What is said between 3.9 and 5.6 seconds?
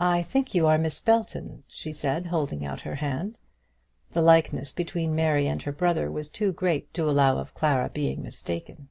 The likeness between Mary